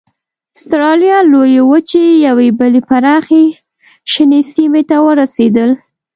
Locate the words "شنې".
4.11-4.41